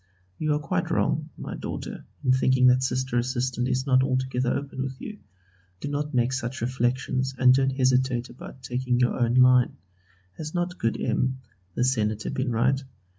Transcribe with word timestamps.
You 0.39 0.55
are 0.55 0.59
quite 0.59 0.89
wrong, 0.89 1.29
my 1.37 1.53
daughter, 1.55 2.05
in 2.23 2.31
thinking 2.31 2.65
that 2.65 2.81
Sister 2.81 3.19
Assistant 3.19 3.67
is 3.67 3.85
not 3.85 4.01
altogether 4.01 4.51
open 4.51 4.81
with 4.81 4.99
you. 4.99 5.19
Do 5.79 5.89
not 5.89 6.11
make 6.15 6.33
such 6.33 6.61
reflections 6.61 7.35
and 7.37 7.53
don't 7.53 7.77
hesitate 7.77 8.27
about 8.27 8.63
taking 8.63 8.99
your 8.99 9.13
own 9.15 9.35
line. 9.35 9.77
Has 10.39 10.55
not 10.55 10.79
good 10.79 10.99
M. 10.99 11.37
the 11.75 11.83
Senator 11.83 12.31
been 12.31 12.49
right? 12.51 12.81